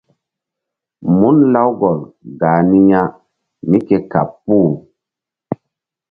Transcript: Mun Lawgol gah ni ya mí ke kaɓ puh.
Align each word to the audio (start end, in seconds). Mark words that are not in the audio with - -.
Mun 1.19 1.37
Lawgol 1.53 1.99
gah 2.39 2.59
ni 2.69 2.81
ya 2.91 3.01
mí 3.69 3.77
ke 3.87 3.97
kaɓ 4.11 4.27
puh. 4.45 4.71